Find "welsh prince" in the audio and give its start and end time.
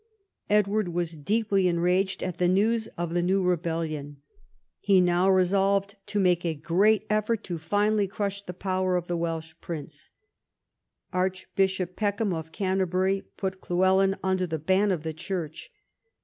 9.15-10.09